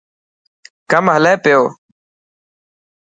ڪم 0.91 1.05
هلي 1.13 1.33
پيو. 1.43 1.61